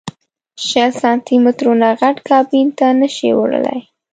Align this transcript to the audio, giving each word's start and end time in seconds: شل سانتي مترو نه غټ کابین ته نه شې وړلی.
شل 0.67 0.91
سانتي 1.01 1.35
مترو 1.43 1.73
نه 1.81 1.89
غټ 1.99 2.15
کابین 2.29 2.67
ته 2.77 2.87
نه 2.99 3.07
شې 3.15 3.29
وړلی. 3.39 3.79